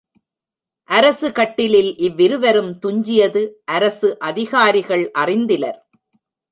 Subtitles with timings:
[0.89, 3.43] அரசுகட்டிலில் இவ்விருவரும் துஞ்சியது
[3.65, 5.79] அரசு அதிகாரிகள் அறிந்திலர்.